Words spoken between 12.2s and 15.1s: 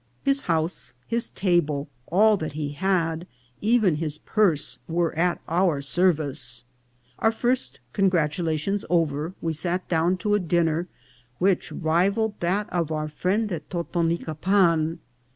that of our friend of Totonica pan.